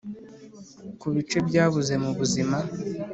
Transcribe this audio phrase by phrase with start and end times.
[0.99, 2.57] kubice byabuze mubuzima.